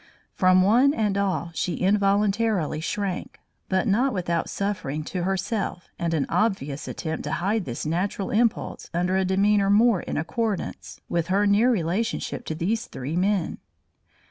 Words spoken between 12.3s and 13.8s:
to these three men.